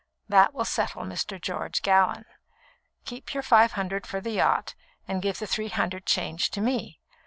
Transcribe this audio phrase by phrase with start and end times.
[0.27, 1.39] That will settle Mr.
[1.39, 2.25] George Gallon!
[3.05, 4.73] Keep your five hundred for the yacht,
[5.07, 6.99] and give the three hundred change to me.